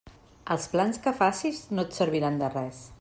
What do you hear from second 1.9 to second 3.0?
serviran de res.